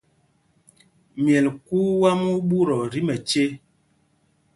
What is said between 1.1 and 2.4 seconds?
Myɛl kuu wam ɛ́